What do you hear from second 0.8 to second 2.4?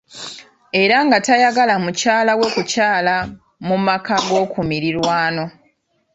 Era nga tayagala mukyala